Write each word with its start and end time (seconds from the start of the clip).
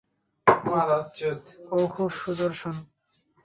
ও 1.71 1.77
খুব 1.87 2.09
সুদর্শন। 2.11 2.75